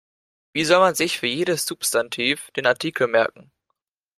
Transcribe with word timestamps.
Wie 0.53 0.65
soll 0.65 0.79
man 0.79 0.95
sich 0.95 1.19
für 1.19 1.27
jedes 1.27 1.67
Substantiv 1.67 2.49
den 2.55 2.65
Artikel 2.65 3.05
merken? 3.07 3.51